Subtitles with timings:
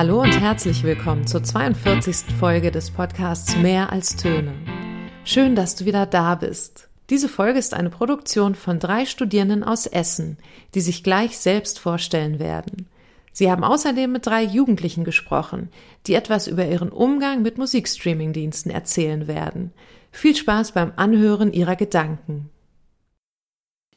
[0.00, 2.34] Hallo und herzlich willkommen zur 42.
[2.38, 4.54] Folge des Podcasts Mehr als Töne.
[5.24, 6.88] Schön, dass du wieder da bist.
[7.10, 10.38] Diese Folge ist eine Produktion von drei Studierenden aus Essen,
[10.74, 12.88] die sich gleich selbst vorstellen werden.
[13.32, 15.68] Sie haben außerdem mit drei Jugendlichen gesprochen,
[16.06, 19.70] die etwas über ihren Umgang mit Musikstreaming-Diensten erzählen werden.
[20.12, 22.48] Viel Spaß beim Anhören ihrer Gedanken.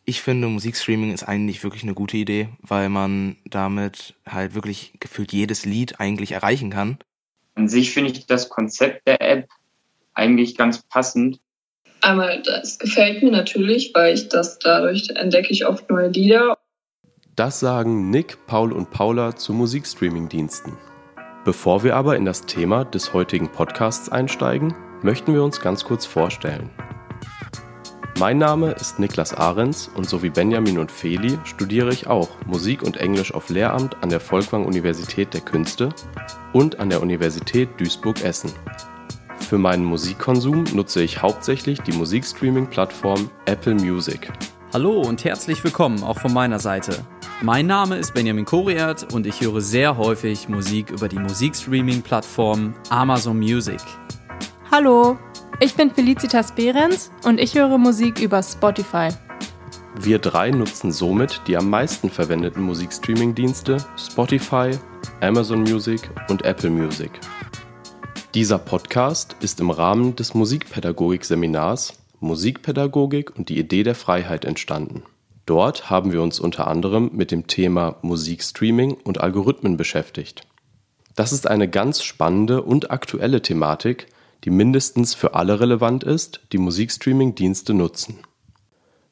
[0.05, 5.31] Ich finde, Musikstreaming ist eigentlich wirklich eine gute Idee, weil man damit halt wirklich gefühlt
[5.31, 6.98] jedes Lied eigentlich erreichen kann.
[7.55, 9.49] An sich finde ich das Konzept der App
[10.13, 11.39] eigentlich ganz passend.
[12.02, 16.57] Einmal, das gefällt mir natürlich, weil ich das dadurch entdecke ich oft neue Lieder.
[17.38, 20.77] Das sagen Nick, Paul und Paula zu Musikstreaming-Diensten.
[21.45, 26.05] Bevor wir aber in das Thema des heutigen Podcasts einsteigen, möchten wir uns ganz kurz
[26.05, 26.70] vorstellen.
[28.20, 32.84] Mein Name ist Niklas Ahrens und so wie Benjamin und Feli studiere ich auch Musik
[32.84, 35.90] und Englisch auf Lehramt an der Volkwang Universität der Künste
[36.54, 38.52] und an der Universität Duisburg-Essen.
[39.40, 44.32] Für meinen Musikkonsum nutze ich hauptsächlich die Musikstreaming-Plattform Apple Music.
[44.71, 47.04] Hallo und herzlich willkommen auch von meiner Seite.
[47.41, 53.40] Mein Name ist Benjamin Koriert und ich höre sehr häufig Musik über die Musikstreaming-Plattform Amazon
[53.40, 53.82] Music.
[54.71, 55.18] Hallo,
[55.59, 59.09] ich bin Felicitas Behrens und ich höre Musik über Spotify.
[59.99, 64.72] Wir drei nutzen somit die am meisten verwendeten Musikstreaming-Dienste Spotify,
[65.22, 67.12] Amazon Music und Apple Music.
[68.34, 75.03] Dieser Podcast ist im Rahmen des Musikpädagogik-Seminars Musikpädagogik und die Idee der Freiheit entstanden.
[75.46, 80.47] Dort haben wir uns unter anderem mit dem Thema Musikstreaming und Algorithmen beschäftigt.
[81.16, 84.07] Das ist eine ganz spannende und aktuelle Thematik,
[84.44, 88.19] die mindestens für alle relevant ist, die Musikstreaming-Dienste nutzen.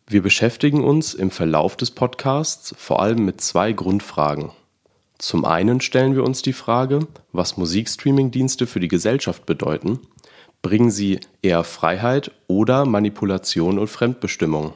[0.08, 4.52] Wir beschäftigen uns im Verlauf des Podcasts vor allem mit zwei Grundfragen.
[5.18, 10.00] Zum einen stellen wir uns die Frage, was Musikstreaming-Dienste für die Gesellschaft bedeuten.
[10.62, 14.74] Bringen sie eher Freiheit oder Manipulation und Fremdbestimmung?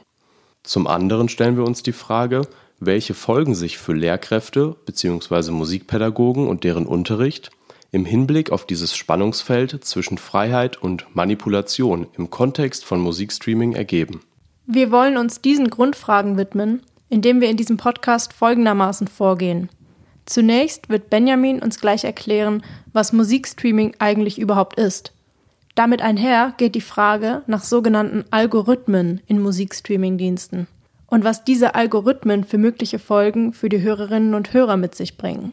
[0.62, 2.42] Zum anderen stellen wir uns die Frage,
[2.80, 5.50] welche Folgen sich für Lehrkräfte bzw.
[5.50, 7.50] Musikpädagogen und deren Unterricht
[7.90, 14.20] im Hinblick auf dieses Spannungsfeld zwischen Freiheit und Manipulation im Kontext von Musikstreaming ergeben.
[14.66, 19.68] Wir wollen uns diesen Grundfragen widmen, indem wir in diesem Podcast folgendermaßen vorgehen.
[20.24, 25.12] Zunächst wird Benjamin uns gleich erklären, was Musikstreaming eigentlich überhaupt ist.
[25.76, 30.66] Damit einher geht die Frage nach sogenannten Algorithmen in Musikstreaming-Diensten
[31.06, 35.52] und was diese Algorithmen für mögliche Folgen für die Hörerinnen und Hörer mit sich bringen.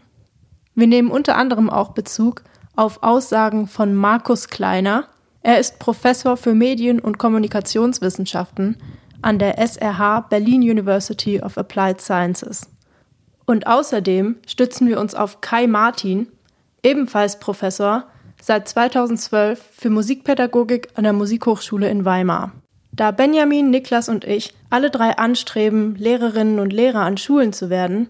[0.76, 2.44] Wir nehmen unter anderem auch Bezug
[2.76, 5.06] auf Aussagen von Markus Kleiner.
[5.42, 8.78] Er ist Professor für Medien- und Kommunikationswissenschaften
[9.22, 12.70] an der SRH Berlin University of Applied Sciences.
[13.46, 16.28] Und außerdem stützen wir uns auf Kai Martin,
[16.82, 18.06] ebenfalls Professor,
[18.42, 22.52] seit 2012 für Musikpädagogik an der Musikhochschule in Weimar.
[22.92, 28.10] Da Benjamin, Niklas und ich alle drei anstreben, Lehrerinnen und Lehrer an Schulen zu werden,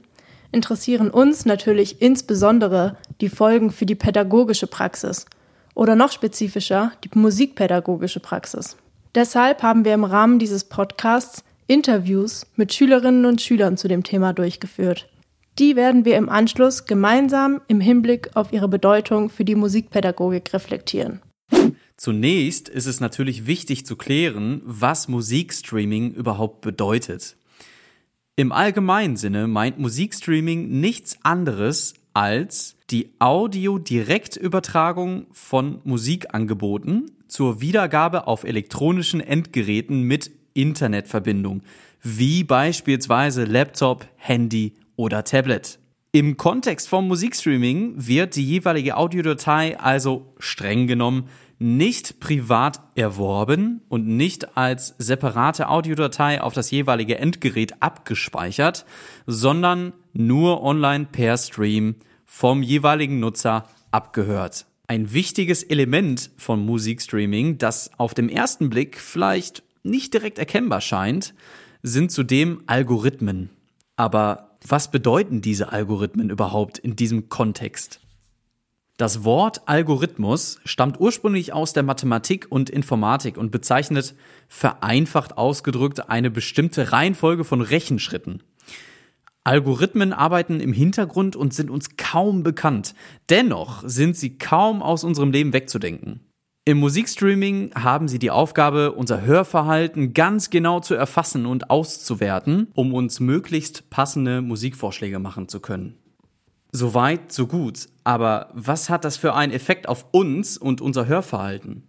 [0.54, 5.26] interessieren uns natürlich insbesondere die Folgen für die pädagogische Praxis
[5.76, 8.78] oder noch spezifischer die musikpädagogische Praxis.
[9.16, 14.34] Deshalb haben wir im Rahmen dieses Podcasts Interviews mit Schülerinnen und Schülern zu dem Thema
[14.34, 15.10] durchgeführt.
[15.60, 21.22] Die werden wir im Anschluss gemeinsam im Hinblick auf ihre Bedeutung für die Musikpädagogik reflektieren.
[21.96, 27.38] Zunächst ist es natürlich wichtig zu klären, was Musikstreaming überhaupt bedeutet.
[28.36, 38.44] Im allgemeinen Sinne meint Musikstreaming nichts anderes als die Audio-Direktübertragung von Musikangeboten zur Wiedergabe auf
[38.44, 41.62] elektronischen Endgeräten mit Internetverbindung,
[42.02, 45.78] wie beispielsweise Laptop, Handy oder Tablet.
[46.12, 51.30] Im Kontext vom Musikstreaming wird die jeweilige Audiodatei also streng genommen
[51.64, 58.86] nicht privat erworben und nicht als separate Audiodatei auf das jeweilige Endgerät abgespeichert,
[59.28, 61.96] sondern nur online per Stream
[62.26, 64.66] vom jeweiligen Nutzer abgehört.
[64.88, 71.34] Ein wichtiges Element von Musikstreaming, das auf dem ersten Blick vielleicht nicht direkt erkennbar scheint,
[71.82, 73.52] sind zudem Algorithmen.
[73.96, 78.02] Aber was bedeuten diese Algorithmen überhaupt in diesem Kontext?
[79.04, 84.16] Das Wort Algorithmus stammt ursprünglich aus der Mathematik und Informatik und bezeichnet
[84.48, 88.44] vereinfacht ausgedrückt eine bestimmte Reihenfolge von Rechenschritten.
[89.44, 92.96] Algorithmen arbeiten im Hintergrund und sind uns kaum bekannt.
[93.30, 96.22] Dennoch sind sie kaum aus unserem Leben wegzudenken.
[96.64, 102.94] Im Musikstreaming haben sie die Aufgabe, unser Hörverhalten ganz genau zu erfassen und auszuwerten, um
[102.94, 105.98] uns möglichst passende Musikvorschläge machen zu können.
[106.76, 107.88] Soweit, so gut.
[108.04, 111.88] Aber was hat das für einen Effekt auf uns und unser Hörverhalten?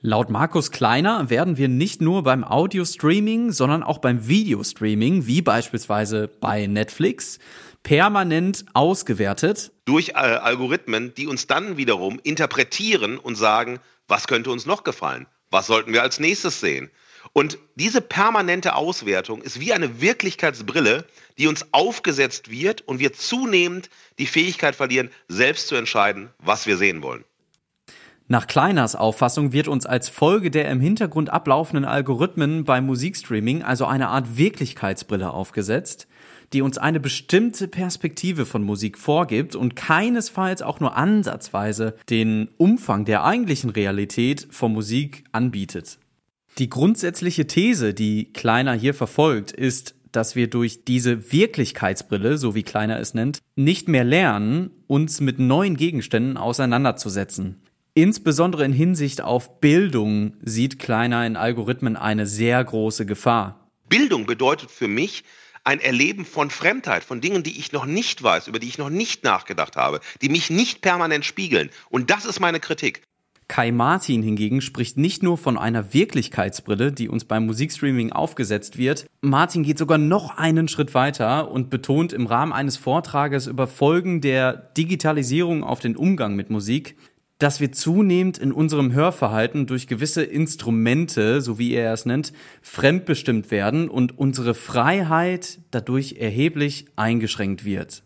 [0.00, 6.28] Laut Markus Kleiner werden wir nicht nur beim Audio-Streaming, sondern auch beim Videostreaming, wie beispielsweise
[6.28, 7.40] bei Netflix,
[7.82, 9.70] permanent ausgewertet.
[9.84, 15.26] Durch äh, Algorithmen, die uns dann wiederum interpretieren und sagen, was könnte uns noch gefallen?
[15.50, 16.90] Was sollten wir als nächstes sehen?
[17.32, 21.04] Und diese permanente Auswertung ist wie eine Wirklichkeitsbrille,
[21.38, 26.76] die uns aufgesetzt wird und wir zunehmend die Fähigkeit verlieren, selbst zu entscheiden, was wir
[26.76, 27.24] sehen wollen.
[28.30, 33.86] Nach Kleiners Auffassung wird uns als Folge der im Hintergrund ablaufenden Algorithmen beim Musikstreaming also
[33.86, 36.08] eine Art Wirklichkeitsbrille aufgesetzt,
[36.52, 43.06] die uns eine bestimmte Perspektive von Musik vorgibt und keinesfalls auch nur ansatzweise den Umfang
[43.06, 45.98] der eigentlichen Realität von Musik anbietet.
[46.58, 52.64] Die grundsätzliche These, die Kleiner hier verfolgt, ist, dass wir durch diese Wirklichkeitsbrille, so wie
[52.64, 57.62] Kleiner es nennt, nicht mehr lernen, uns mit neuen Gegenständen auseinanderzusetzen.
[57.94, 63.68] Insbesondere in Hinsicht auf Bildung sieht Kleiner in Algorithmen eine sehr große Gefahr.
[63.88, 65.22] Bildung bedeutet für mich
[65.64, 68.90] ein Erleben von Fremdheit, von Dingen, die ich noch nicht weiß, über die ich noch
[68.90, 71.70] nicht nachgedacht habe, die mich nicht permanent spiegeln.
[71.90, 73.02] Und das ist meine Kritik.
[73.48, 79.06] Kai Martin hingegen spricht nicht nur von einer Wirklichkeitsbrille, die uns beim Musikstreaming aufgesetzt wird.
[79.22, 84.20] Martin geht sogar noch einen Schritt weiter und betont im Rahmen eines Vortrages über Folgen
[84.20, 86.96] der Digitalisierung auf den Umgang mit Musik,
[87.38, 93.50] dass wir zunehmend in unserem Hörverhalten durch gewisse Instrumente, so wie er es nennt, fremdbestimmt
[93.50, 98.02] werden und unsere Freiheit dadurch erheblich eingeschränkt wird.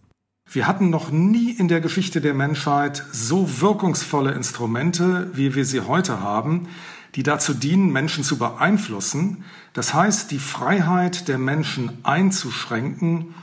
[0.54, 5.80] Wir hatten noch nie in der Geschichte der Menschheit so wirkungsvolle Instrumente, wie wir sie
[5.80, 6.68] heute haben,
[7.14, 13.34] die dazu dienen, Menschen zu beeinflussen, das heißt die Freiheit der Menschen einzuschränken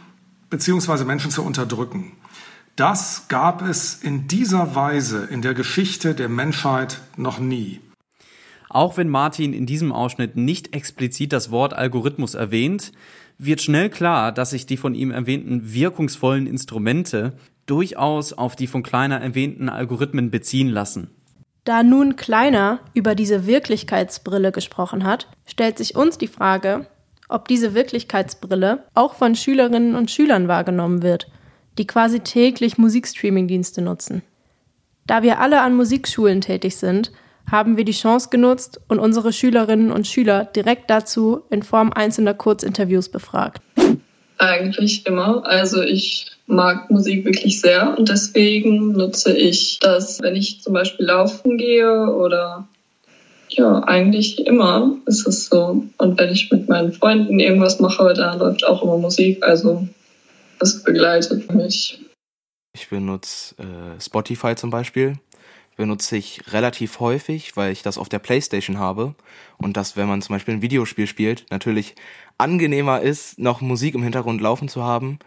[0.52, 1.04] bzw.
[1.04, 2.12] Menschen zu unterdrücken.
[2.76, 7.82] Das gab es in dieser Weise in der Geschichte der Menschheit noch nie.
[8.70, 12.92] Auch wenn Martin in diesem Ausschnitt nicht explizit das Wort Algorithmus erwähnt,
[13.40, 17.34] wird schnell klar, dass sich die von ihm erwähnten wirkungsvollen Instrumente
[17.66, 21.10] durchaus auf die von Kleiner erwähnten Algorithmen beziehen lassen.
[21.64, 26.86] Da nun Kleiner über diese Wirklichkeitsbrille gesprochen hat, stellt sich uns die Frage,
[27.28, 31.28] ob diese Wirklichkeitsbrille auch von Schülerinnen und Schülern wahrgenommen wird
[31.80, 34.22] die quasi täglich Musikstreaming-Dienste nutzen.
[35.08, 37.12] Da wir alle an Musikschulen tätig sind,
[37.52, 42.34] haben wir die Chance genutzt und unsere Schülerinnen und Schüler direkt dazu in Form einzelner
[42.34, 43.62] Kurzinterviews befragt.
[44.38, 45.46] Eigentlich immer.
[45.46, 51.06] Also ich mag Musik wirklich sehr und deswegen nutze ich das, wenn ich zum Beispiel
[51.06, 52.68] laufen gehe oder
[53.50, 55.84] ja, eigentlich immer ist es so.
[55.98, 59.44] Und wenn ich mit meinen Freunden irgendwas mache, da läuft auch immer Musik.
[59.44, 59.88] Also
[60.60, 62.00] das begleitet mich.
[62.76, 65.16] Ich benutze äh, Spotify zum Beispiel.
[65.80, 69.16] Benutze ich relativ häufig, weil ich das auf der Playstation habe.
[69.58, 71.96] Und das, wenn man zum Beispiel ein Videospiel spielt, natürlich
[72.38, 75.20] angenehmer ist, noch Musik im Hintergrund laufen zu haben.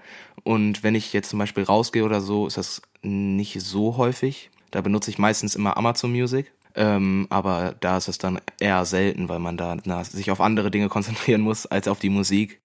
[0.45, 4.51] Und wenn ich jetzt zum Beispiel rausgehe oder so, ist das nicht so häufig.
[4.71, 6.53] Da benutze ich meistens immer Amazon Music.
[6.75, 10.71] Ähm, aber da ist es dann eher selten, weil man da na, sich auf andere
[10.71, 12.61] Dinge konzentrieren muss als auf die Musik.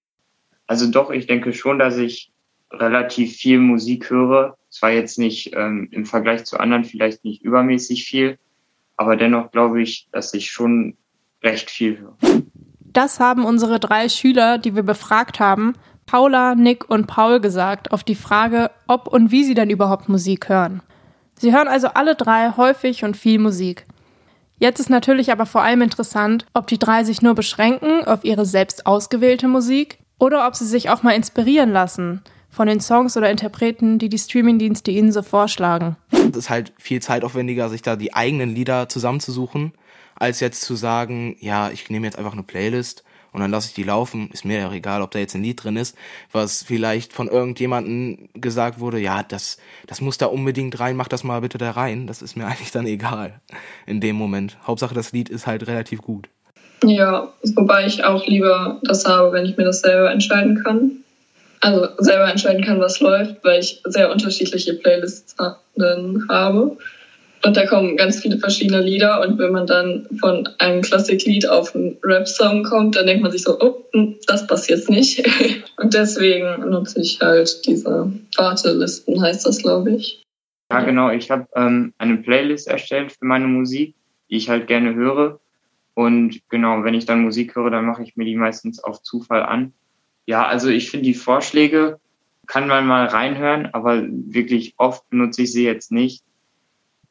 [0.66, 2.34] Also doch, ich denke schon, dass ich
[2.72, 4.58] relativ viel Musik höre.
[4.70, 8.38] Zwar jetzt nicht ähm, im Vergleich zu anderen vielleicht nicht übermäßig viel,
[8.98, 10.98] aber dennoch glaube ich, dass ich schon
[11.44, 12.18] recht viel höre.
[12.80, 15.74] Das haben unsere drei Schüler, die wir befragt haben,
[16.06, 20.50] Paula, Nick und Paul gesagt, auf die Frage, ob und wie sie denn überhaupt Musik
[20.50, 20.82] hören.
[21.36, 23.86] Sie hören also alle drei häufig und viel Musik.
[24.58, 28.46] Jetzt ist natürlich aber vor allem interessant, ob die drei sich nur beschränken auf ihre
[28.46, 32.24] selbst ausgewählte Musik oder ob sie sich auch mal inspirieren lassen
[32.58, 35.96] von den Songs oder Interpreten, die die Streamingdienste ihnen so vorschlagen.
[36.10, 39.74] Das ist halt viel zeitaufwendiger, sich da die eigenen Lieder zusammenzusuchen,
[40.16, 43.76] als jetzt zu sagen, ja, ich nehme jetzt einfach eine Playlist und dann lasse ich
[43.76, 44.32] die laufen.
[44.34, 45.96] Ist mir ja egal, ob da jetzt ein Lied drin ist,
[46.32, 51.24] was vielleicht von irgendjemandem gesagt wurde, ja, das, das muss da unbedingt rein, mach das
[51.24, 52.08] mal bitte da rein.
[52.08, 53.40] Das ist mir eigentlich dann egal
[53.86, 54.58] in dem Moment.
[54.66, 56.28] Hauptsache, das Lied ist halt relativ gut.
[56.84, 61.04] Ja, wobei ich auch lieber das habe, wenn ich mir das selber entscheiden kann
[61.62, 66.78] also selber entscheiden kann, was läuft, weil ich sehr unterschiedliche Playlists habe.
[67.44, 71.76] Und da kommen ganz viele verschiedene Lieder und wenn man dann von einem Klassiklied auf
[71.76, 75.26] einen Rap-Song kommt, dann denkt man sich so, oh, hm, das passt jetzt nicht.
[75.78, 80.24] Und deswegen nutze ich halt diese Wartelisten, heißt das, glaube ich.
[80.72, 81.12] Ja, genau.
[81.12, 83.96] Ich habe ähm, eine Playlist erstellt für meine Musik,
[84.30, 85.40] die ich halt gerne höre.
[85.94, 89.44] Und genau, wenn ich dann Musik höre, dann mache ich mir die meistens auf Zufall
[89.44, 89.74] an
[90.28, 92.00] ja, also ich finde die Vorschläge
[92.48, 96.24] kann man mal reinhören, aber wirklich oft benutze ich sie jetzt nicht.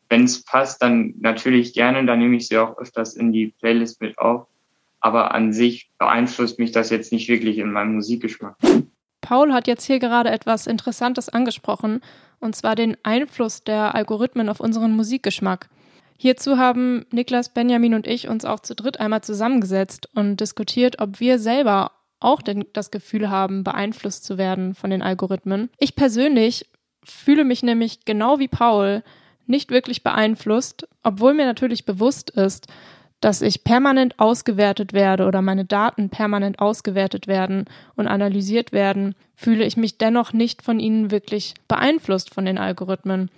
[0.09, 4.01] Wenn es passt, dann natürlich gerne, dann nehme ich sie auch öfters in die Playlist
[4.01, 4.47] mit auf.
[5.01, 8.57] Aber an sich beeinflusst mich das jetzt nicht wirklich in meinem Musikgeschmack.
[9.21, 12.01] Paul hat jetzt hier gerade etwas Interessantes angesprochen,
[12.39, 15.69] und zwar den Einfluss der Algorithmen auf unseren Musikgeschmack.
[16.19, 21.21] Hierzu haben Niklas, Benjamin und ich uns auch zu dritt einmal zusammengesetzt und diskutiert, ob
[21.21, 21.93] wir selber
[22.27, 25.71] auch denn das Gefühl haben, beeinflusst zu werden von den Algorithmen.
[25.79, 26.69] Ich persönlich
[27.05, 29.03] fühle mich nämlich genau wie Paul
[29.47, 32.67] nicht wirklich beeinflusst, obwohl mir natürlich bewusst ist,
[33.21, 37.65] dass ich permanent ausgewertet werde oder meine Daten permanent ausgewertet werden
[37.95, 43.31] und analysiert werden, fühle ich mich dennoch nicht von ihnen wirklich beeinflusst von den Algorithmen.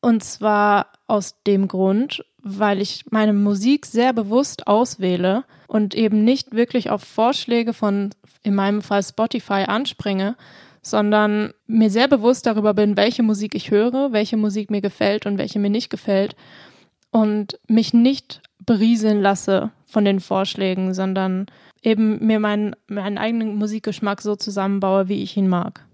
[0.00, 6.54] Und zwar aus dem Grund, weil ich meine Musik sehr bewusst auswähle und eben nicht
[6.54, 8.10] wirklich auf Vorschläge von,
[8.42, 10.36] in meinem Fall Spotify, anspringe,
[10.82, 15.38] sondern mir sehr bewusst darüber bin, welche Musik ich höre, welche Musik mir gefällt und
[15.38, 16.36] welche mir nicht gefällt
[17.10, 21.46] und mich nicht berieseln lasse von den Vorschlägen, sondern
[21.82, 25.84] eben mir meinen, meinen eigenen Musikgeschmack so zusammenbaue, wie ich ihn mag.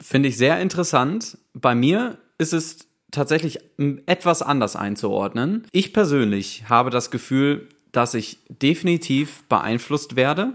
[0.00, 1.38] Finde ich sehr interessant.
[1.54, 3.58] Bei mir ist es tatsächlich
[4.06, 5.66] etwas anders einzuordnen.
[5.72, 10.54] Ich persönlich habe das Gefühl, dass ich definitiv beeinflusst werde.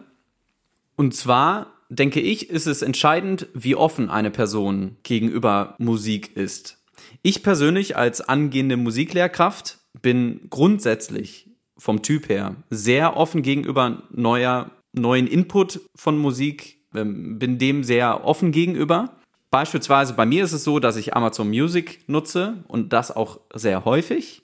[0.95, 6.83] Und zwar denke ich, ist es entscheidend, wie offen eine Person gegenüber Musik ist.
[7.21, 15.27] Ich persönlich als angehende Musiklehrkraft bin grundsätzlich vom Typ her sehr offen gegenüber neuer, neuen
[15.27, 19.17] Input von Musik, ähm, bin dem sehr offen gegenüber.
[19.53, 23.85] Beispielsweise bei mir ist es so, dass ich Amazon Music nutze und das auch sehr
[23.85, 24.41] häufig.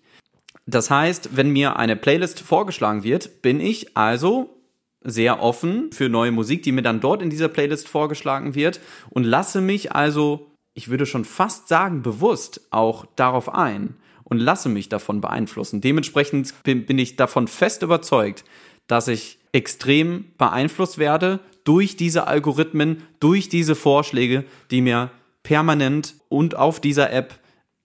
[0.68, 4.56] Das heißt, wenn mir eine Playlist vorgeschlagen wird, bin ich also
[5.02, 9.24] sehr offen für neue Musik, die mir dann dort in dieser Playlist vorgeschlagen wird und
[9.24, 14.90] lasse mich also, ich würde schon fast sagen, bewusst auch darauf ein und lasse mich
[14.90, 15.82] davon beeinflussen.
[15.82, 18.46] Dementsprechend bin, ich davon fest überzeugt,
[18.86, 25.12] dass ich extrem beeinflusst werde durch diese Algorithmen, durch diese Vorschläge, die mir
[25.44, 27.38] permanent und auf dieser App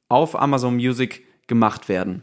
[0.08, 2.22] auf Amazon Music gemacht werden.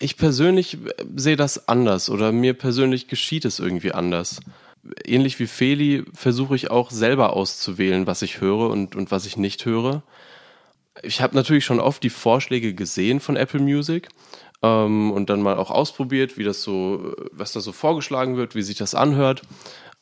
[0.00, 0.78] Ich persönlich
[1.14, 4.40] sehe das anders oder mir persönlich geschieht es irgendwie anders.
[5.04, 9.36] Ähnlich wie Feli versuche ich auch selber auszuwählen, was ich höre und, und was ich
[9.36, 10.02] nicht höre.
[11.02, 14.08] Ich habe natürlich schon oft die Vorschläge gesehen von Apple Music
[14.62, 18.62] ähm, und dann mal auch ausprobiert, wie das so, was da so vorgeschlagen wird, wie
[18.62, 19.42] sich das anhört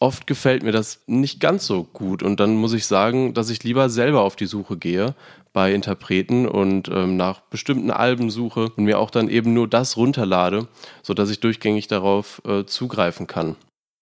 [0.02, 2.25] oft gefällt mir das nicht ganz so gut.
[2.25, 5.14] Und dann muss ich sagen, dass ich lieber selber auf die Suche gehe
[5.52, 9.97] bei Interpreten und ähm, nach bestimmten Alben suche und mir auch dann eben nur das
[9.97, 10.66] runterlade,
[11.02, 13.54] sodass ich durchgängig darauf äh, zugreifen kann.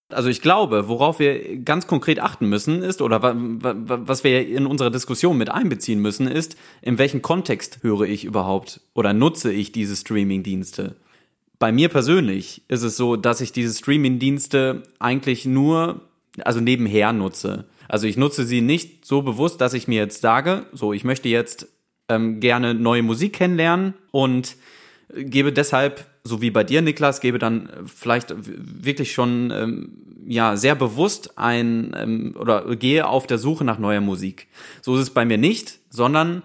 [0.09, 4.89] Also ich glaube, worauf wir ganz konkret achten müssen ist, oder was wir in unserer
[4.89, 9.95] Diskussion mit einbeziehen müssen, ist, in welchem Kontext höre ich überhaupt oder nutze ich diese
[9.95, 10.95] Streaming-Dienste?
[11.61, 16.01] Bei mir persönlich ist es so, dass ich diese Streaming-Dienste eigentlich nur,
[16.43, 17.65] also nebenher nutze.
[17.87, 21.29] Also ich nutze sie nicht so bewusst, dass ich mir jetzt sage, so ich möchte
[21.29, 21.67] jetzt
[22.09, 24.55] ähm, gerne neue Musik kennenlernen und
[25.13, 29.91] gebe deshalb, so wie bei dir, Niklas, gebe dann vielleicht wirklich schon ähm,
[30.25, 34.47] ja sehr bewusst ein ähm, oder gehe auf der Suche nach neuer Musik.
[34.81, 36.41] So ist es bei mir nicht, sondern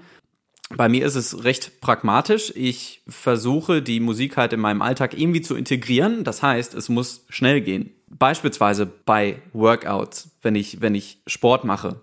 [0.74, 2.52] bei mir ist es recht pragmatisch.
[2.56, 6.24] Ich versuche, die Musik halt in meinem Alltag irgendwie zu integrieren.
[6.24, 7.90] Das heißt, es muss schnell gehen.
[8.08, 12.00] Beispielsweise bei Workouts, wenn ich, wenn ich Sport mache.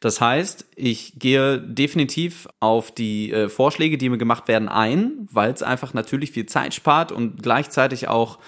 [0.00, 5.52] Das heißt, ich gehe definitiv auf die äh, Vorschläge, die mir gemacht werden, ein, weil
[5.52, 8.40] es einfach natürlich viel Zeit spart und gleichzeitig auch,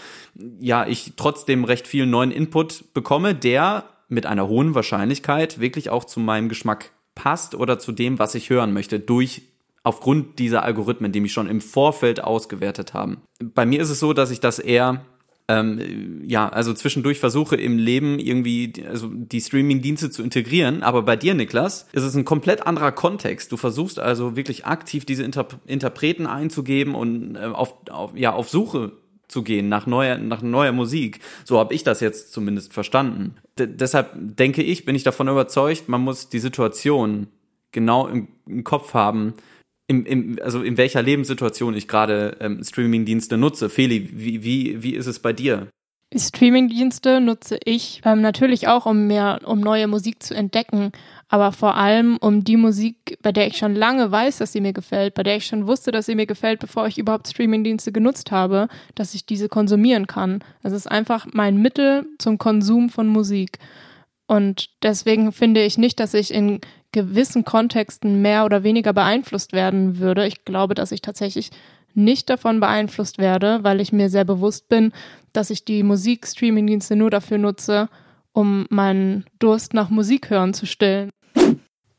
[0.59, 6.05] ja, ich trotzdem recht viel neuen Input bekomme, der mit einer hohen Wahrscheinlichkeit wirklich auch
[6.05, 6.91] zu meinem Geschmack
[7.25, 9.41] passt oder zu dem, was ich hören möchte, durch
[9.83, 13.23] aufgrund dieser Algorithmen, die mich schon im Vorfeld ausgewertet haben.
[13.43, 15.07] Bei mir ist es so, dass ich das eher
[15.49, 20.83] ähm, ja, also zwischendurch versuche im Leben irgendwie also die Streaming-Dienste zu integrieren.
[20.83, 23.51] Aber bei dir, Niklas, ist es ein komplett anderer Kontext.
[23.51, 28.51] Du versuchst also wirklich aktiv diese Inter Interpreten einzugeben und äh, auf, auf, ja, auf
[28.51, 28.93] Suche
[29.29, 31.21] zu gehen nach neuer, nach neuer Musik.
[31.45, 33.37] So habe ich das jetzt zumindest verstanden.
[33.59, 37.29] D deshalb denke ich, bin ich davon überzeugt, man muss die Situation
[37.73, 39.35] genau im, im Kopf haben,
[39.87, 43.69] im, im, also in welcher Lebenssituation ich gerade ähm, Streamingdienste nutze.
[43.69, 45.69] Feli, wie, wie, wie ist es bei dir?
[46.17, 50.93] Streamingdienste nutze ich ähm, natürlich auch, um mehr, um neue Musik zu entdecken,
[51.35, 54.73] aber vor allem um die Musik, bei der ich schon lange weiß, dass sie mir
[54.73, 58.31] gefällt, bei der ich schon wusste, dass sie mir gefällt, bevor ich überhaupt Streamingdienste genutzt
[58.31, 60.45] habe, dass ich diese konsumieren kann.
[60.63, 63.59] Es ist einfach mein Mittel zum Konsum von Musik.
[64.29, 66.61] Und deswegen finde ich nicht, dass ich in
[66.93, 70.29] gewissen Kontexten mehr oder weniger beeinflusst werden würde.
[70.29, 71.51] Ich glaube, dass ich tatsächlich
[71.95, 74.93] nicht davon beeinflusst werde, weil ich mir sehr bewusst bin,
[75.33, 77.89] dass ich die Musikstreaming-Dienste nur dafür nutze,
[78.35, 81.11] um meinen Durst nach Musik hören zu stillen.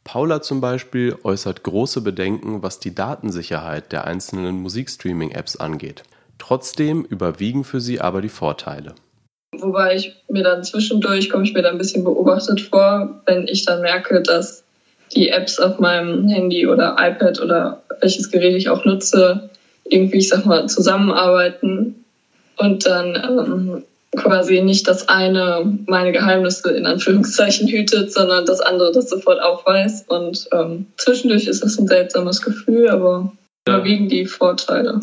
[0.05, 6.03] Paula zum Beispiel äußert große Bedenken, was die Datensicherheit der einzelnen Musikstreaming-Apps angeht.
[6.37, 8.93] Trotzdem überwiegen für sie aber die Vorteile.
[9.51, 13.65] Wobei ich mir dann zwischendurch, komme ich mir da ein bisschen beobachtet vor, wenn ich
[13.65, 14.63] dann merke, dass
[15.15, 19.49] die Apps auf meinem Handy oder iPad oder welches Gerät ich auch nutze,
[19.85, 22.05] irgendwie, ich sag mal, zusammenarbeiten
[22.57, 23.83] und dann ähm,
[24.15, 30.09] quasi nicht das eine meine Geheimnisse in Anführungszeichen hütet, sondern das andere das sofort aufweist.
[30.09, 33.31] Und ähm, zwischendurch ist es ein seltsames Gefühl, aber
[33.67, 33.75] ja.
[33.75, 34.99] überwiegen die Vorteile.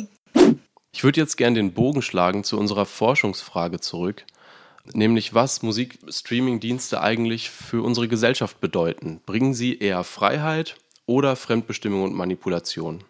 [0.94, 4.24] Ich würde jetzt gerne den Bogen schlagen zu unserer Forschungsfrage zurück,
[4.92, 9.20] nämlich was Musikstreaming-Dienste eigentlich für unsere Gesellschaft bedeuten.
[9.24, 13.04] Bringen sie eher Freiheit oder Fremdbestimmung und Manipulation?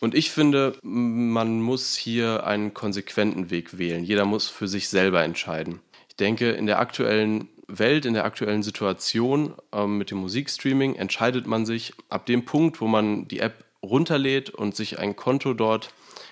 [0.00, 4.02] Und ich finde, man muss hier einen konsequenten Weg wählen.
[4.02, 5.80] Jeder muss für sich selber entscheiden.
[6.08, 11.46] Ich denke, in der aktuellen Welt, in der aktuellen Situation äh, mit dem Musikstreaming entscheidet
[11.46, 15.90] man sich ab dem Punkt, wo man die App runterlädt und sich ein Konto dort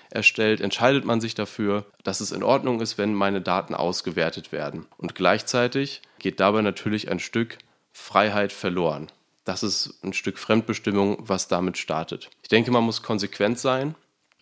[0.09, 4.87] erstellt, entscheidet man sich dafür, dass es in Ordnung ist, wenn meine Daten ausgewertet werden.
[4.97, 7.57] Und gleichzeitig geht dabei natürlich ein Stück
[7.93, 9.11] Freiheit verloren
[9.49, 12.29] das ist ein Stück Fremdbestimmung, was damit startet.
[12.43, 13.95] Ich denke, man muss konsequent sein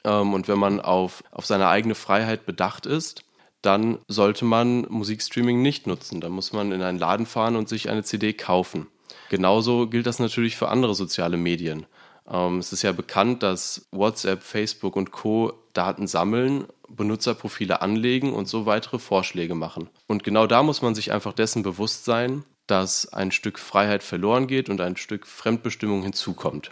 [0.03, 3.23] ähm, und wenn man auf, auf seine eigene Freiheit bedacht ist,
[3.61, 6.19] dann sollte man Musikstreaming nicht nutzen.
[6.19, 8.87] Da muss man in einen Laden fahren und sich eine CD kaufen.
[9.29, 11.85] Genauso gilt das natürlich für andere soziale Medien.
[12.29, 15.53] Ähm, es ist ja bekannt, dass WhatsApp, Facebook und Co.
[15.71, 19.89] Daten sammeln, Benutzerprofile anlegen und so weitere Vorschläge machen.
[20.07, 24.47] Und genau da muss man sich einfach dessen bewusst sein, dass ein Stück Freiheit verloren
[24.47, 26.71] geht und ein Stück Fremdbestimmung hinzukommt.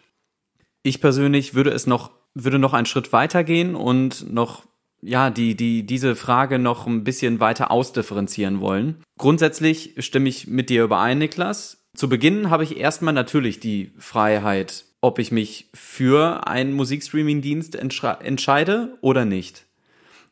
[0.83, 4.65] Ich persönlich würde es noch, würde noch einen Schritt weiter gehen und noch
[5.01, 9.03] ja, die, die, diese Frage noch ein bisschen weiter ausdifferenzieren wollen.
[9.17, 11.85] Grundsätzlich stimme ich mit dir überein, Niklas.
[11.95, 18.97] Zu Beginn habe ich erstmal natürlich die Freiheit, ob ich mich für einen Musikstreaming-Dienst entscheide
[19.01, 19.65] oder nicht.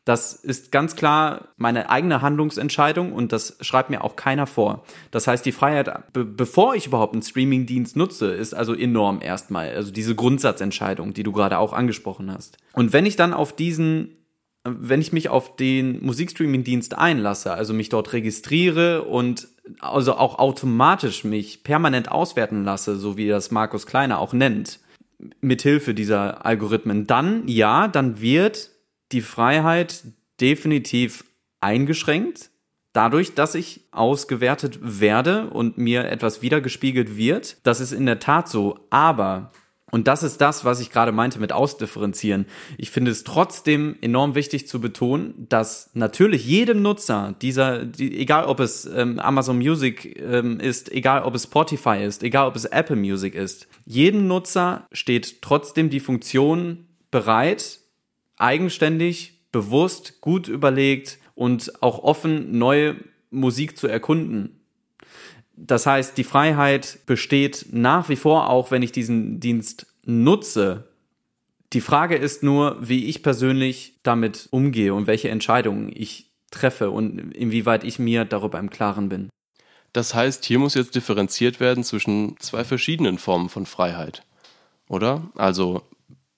[0.04, 4.84] Das ist ganz klar meine eigene Handlungsentscheidung und das schreibt mir auch keiner vor.
[5.10, 9.70] Das heißt, die Freiheit, be bevor ich überhaupt einen Streamingdienst nutze, ist also enorm erstmal.
[9.70, 12.58] Also diese Grundsatzentscheidung, die du gerade auch angesprochen hast.
[12.74, 14.16] Und wenn ich dann auf diesen
[14.66, 19.46] wenn ich mich auf den Musikstreaming-Dienst einlasse, also mich dort registriere und
[19.78, 24.80] also auch automatisch mich permanent auswerten lasse, so wie das Markus Kleiner auch nennt,
[25.42, 28.70] mithilfe dieser Algorithmen, dann ja, dann wird
[29.14, 30.04] die Freiheit
[30.40, 31.24] definitiv
[31.60, 32.50] eingeschränkt.
[32.92, 38.48] Dadurch, dass ich ausgewertet werde und mir etwas wiedergespiegelt wird, das ist in der Tat
[38.48, 38.86] so.
[38.90, 39.50] Aber
[39.94, 42.46] und das ist das, was ich gerade meinte mit ausdifferenzieren.
[42.78, 48.46] Ich finde es trotzdem enorm wichtig zu betonen, dass natürlich jedem Nutzer dieser, die, egal
[48.46, 52.64] ob es ähm, Amazon Music ähm, ist, egal ob es Spotify ist, egal ob es
[52.64, 57.78] Apple Music ist, jedem Nutzer steht trotzdem die Funktion bereit,
[58.36, 62.96] eigenständig, bewusst, gut überlegt und auch offen neue
[63.30, 64.60] Musik zu erkunden.
[65.56, 70.88] Das heißt, die Freiheit besteht nach wie vor auch, wenn ich diesen Dienst nutze.
[71.72, 77.18] Die Frage ist nur, wie ich persönlich damit umgehe und welche Entscheidungen ich treffe und
[77.34, 79.28] inwieweit ich mir darüber im Klaren bin.
[79.92, 84.24] Das heißt, hier muss jetzt differenziert werden zwischen zwei verschiedenen Formen von Freiheit.
[84.88, 85.30] Oder?
[85.36, 85.82] Also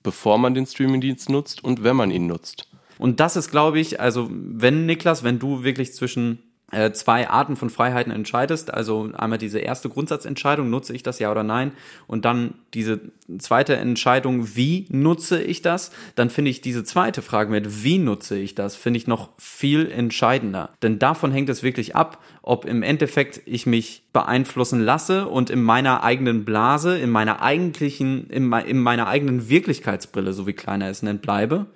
[0.06, 2.68] bevor man den Streamingdienst nutzt und wenn man ihn nutzt.
[2.96, 6.45] Und das ist, glaube ich, also wenn Niklas, wenn du wirklich zwischen
[6.92, 8.74] zwei Arten von Freiheiten entscheidest.
[8.74, 11.70] Also einmal diese erste Grundsatzentscheidung, nutze ich das ja oder nein?
[12.08, 13.00] Und dann diese
[13.38, 15.92] zweite Entscheidung, wie nutze ich das?
[16.16, 19.88] Dann finde ich diese zweite Frage mit, wie nutze ich das, finde ich noch viel
[19.88, 20.70] entscheidender.
[20.82, 25.62] Denn davon hängt es wirklich ab, ob im Endeffekt ich mich beeinflussen lasse und in
[25.62, 31.02] meiner eigenen Blase, in meiner eigentlichen, in, in meiner eigenen Wirklichkeitsbrille, so wie Kleiner es
[31.02, 31.66] nennt, bleibe.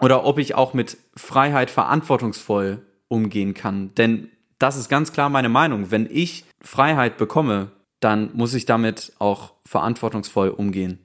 [0.00, 2.82] Oder ob ich auch mit Freiheit verantwortungsvoll
[3.12, 3.94] umgehen kann.
[3.94, 5.90] Denn das ist ganz klar meine Meinung.
[5.90, 7.70] Wenn ich Freiheit bekomme,
[8.00, 10.98] dann muss ich damit auch verantwortungsvoll umgehen.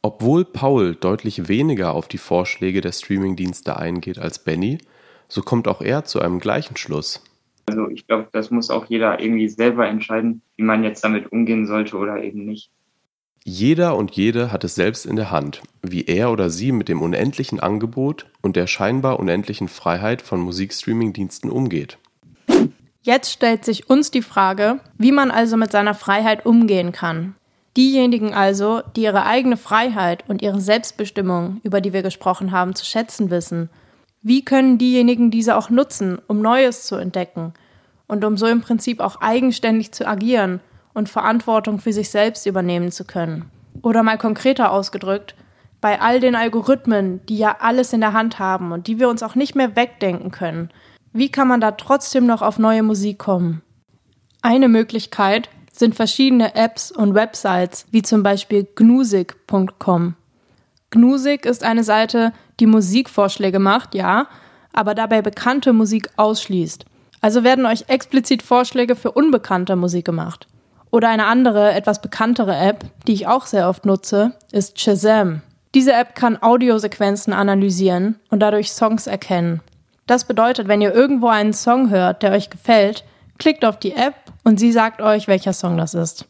[0.00, 4.78] Obwohl Paul deutlich weniger auf die Vorschläge der Streamingdienste eingeht als Benny,
[5.28, 7.22] so kommt auch er zu einem gleichen Schluss.
[7.66, 11.66] Also ich glaube, das muss auch jeder irgendwie selber entscheiden, wie man jetzt damit umgehen
[11.66, 12.70] sollte oder eben nicht.
[13.44, 17.02] Jeder und jede hat es selbst in der Hand, wie er oder sie mit dem
[17.02, 21.98] unendlichen Angebot und der scheinbar unendlichen Freiheit von Musikstreaming-Diensten umgeht.
[23.02, 27.34] Jetzt stellt sich uns die Frage, wie man also mit seiner Freiheit umgehen kann.
[27.76, 32.84] Diejenigen also, die ihre eigene Freiheit und ihre Selbstbestimmung, über die wir gesprochen haben, zu
[32.84, 33.70] schätzen wissen,
[34.22, 37.54] wie können diejenigen diese auch nutzen, um Neues zu entdecken
[38.06, 40.60] und um so im Prinzip auch eigenständig zu agieren
[40.94, 43.50] und Verantwortung für sich selbst übernehmen zu können?
[43.82, 45.34] Oder mal konkreter ausgedrückt,
[45.80, 49.22] bei all den Algorithmen, die ja alles in der Hand haben und die wir uns
[49.22, 50.70] auch nicht mehr wegdenken können,
[51.12, 53.62] wie kann man da trotzdem noch auf neue Musik kommen?
[54.40, 60.14] Eine Möglichkeit sind verschiedene Apps und Websites, wie zum Beispiel gnusik.com.
[60.90, 64.28] Gnusik ist eine Seite, die Musikvorschläge macht, ja,
[64.72, 66.84] aber dabei bekannte Musik ausschließt.
[67.20, 70.48] Also werden euch explizit Vorschläge für unbekannte Musik gemacht.
[70.92, 75.40] Oder eine andere, etwas bekanntere App, die ich auch sehr oft nutze, ist Shazam.
[75.74, 79.62] Diese App kann Audiosequenzen analysieren und dadurch Songs erkennen.
[80.06, 83.04] Das bedeutet, wenn ihr irgendwo einen Song hört, der euch gefällt,
[83.38, 86.26] klickt auf die App und sie sagt euch, welcher Song das ist.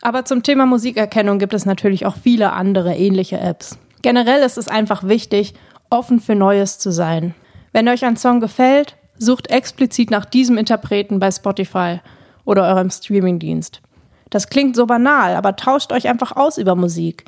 [0.00, 3.78] Aber zum Thema Musikerkennung gibt es natürlich auch viele andere ähnliche Apps.
[4.00, 5.52] Generell ist es einfach wichtig,
[5.90, 7.34] offen für Neues zu sein.
[7.72, 12.00] Wenn euch ein Song gefällt, sucht explizit nach diesem Interpreten bei Spotify
[12.46, 13.82] oder eurem Streamingdienst.
[14.30, 17.24] Das klingt so banal, aber tauscht euch einfach aus über Musik.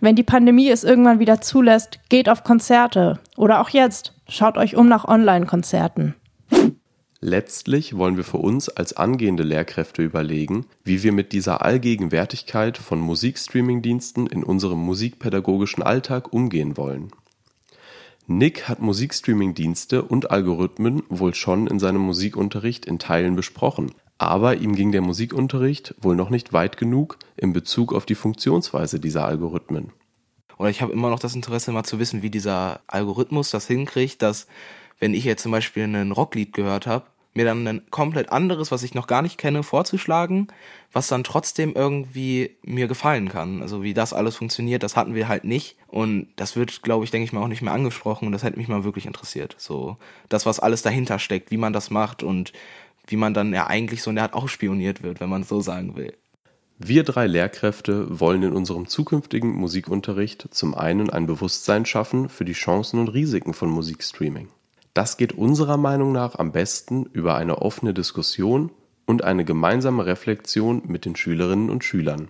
[0.00, 4.76] Wenn die Pandemie es irgendwann wieder zulässt, geht auf Konzerte oder auch jetzt, schaut euch
[4.76, 6.14] um nach Online-Konzerten.
[7.20, 13.00] Letztlich wollen wir für uns als angehende Lehrkräfte überlegen, wie wir mit dieser Allgegenwärtigkeit von
[13.00, 17.10] Musikstreaming-Diensten in unserem musikpädagogischen Alltag umgehen wollen.
[18.28, 24.74] Nick hat Musikstreaming-Dienste und Algorithmen wohl schon in seinem Musikunterricht in Teilen besprochen, aber ihm
[24.74, 29.92] ging der Musikunterricht wohl noch nicht weit genug in Bezug auf die Funktionsweise dieser Algorithmen.
[30.58, 34.22] Oder ich habe immer noch das Interesse, mal zu wissen, wie dieser Algorithmus das hinkriegt,
[34.22, 34.48] dass
[34.98, 38.82] wenn ich jetzt zum Beispiel ein Rocklied gehört habe, mir dann ein komplett anderes, was
[38.82, 40.48] ich noch gar nicht kenne, vorzuschlagen,
[40.92, 43.62] was dann trotzdem irgendwie mir gefallen kann.
[43.62, 45.76] Also wie das alles funktioniert, das hatten wir halt nicht.
[45.86, 48.26] Und das wird, glaube ich, denke ich mal, auch nicht mehr angesprochen.
[48.26, 49.54] Und das hätte mich mal wirklich interessiert.
[49.58, 49.96] So
[50.28, 52.52] das, was alles dahinter steckt, wie man das macht und
[53.08, 55.60] wie man dann ja eigentlich so in der Art auch spioniert wird, wenn man so
[55.60, 56.14] sagen will.
[56.78, 62.52] Wir drei Lehrkräfte wollen in unserem zukünftigen Musikunterricht zum einen ein Bewusstsein schaffen für die
[62.52, 64.48] Chancen und Risiken von Musikstreaming.
[64.94, 68.70] Das geht unserer Meinung nach am besten über eine offene Diskussion
[69.06, 72.28] und eine gemeinsame Reflexion mit den Schülerinnen und Schülern.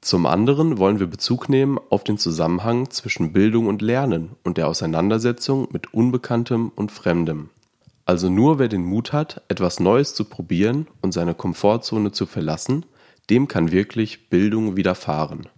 [0.00, 4.66] Zum anderen wollen wir Bezug nehmen auf den Zusammenhang zwischen Bildung und Lernen und der
[4.66, 7.50] Auseinandersetzung mit Unbekanntem und Fremdem.
[8.04, 12.84] Also nur wer den Mut hat, etwas Neues zu probieren und seine Komfortzone zu verlassen,
[13.30, 15.48] dem kann wirklich Bildung widerfahren.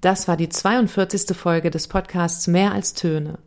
[0.00, 1.36] Das war die 42.
[1.36, 3.38] Folge des Podcasts Mehr als Töne.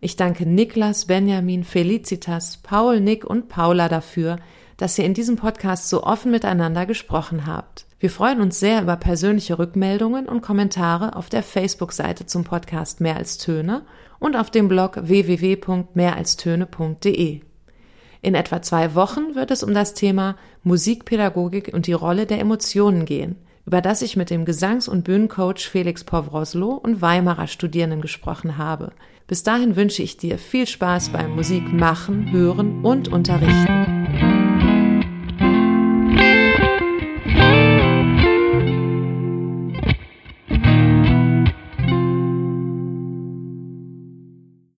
[0.00, 4.38] Ich danke Niklas, Benjamin, Felicitas, Paul, Nick und Paula dafür,
[4.78, 7.86] dass ihr in diesem Podcast so offen miteinander gesprochen habt.
[8.00, 13.14] Wir freuen uns sehr über persönliche Rückmeldungen und Kommentare auf der Facebook-Seite zum Podcast Mehr
[13.14, 13.82] als Töne
[14.22, 17.40] und auf dem Blog www.mehralstöne.de.
[18.22, 23.04] In etwa zwei Wochen wird es um das Thema Musikpädagogik und die Rolle der Emotionen
[23.04, 23.34] gehen,
[23.66, 28.92] über das ich mit dem Gesangs- und Bühnencoach Felix Povroslo und Weimarer Studierenden gesprochen habe.
[29.26, 34.21] Bis dahin wünsche ich dir viel Spaß beim Musik machen, hören und unterrichten.